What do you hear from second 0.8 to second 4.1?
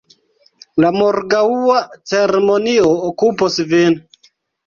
La morgaŭa ceremonio okupos vin.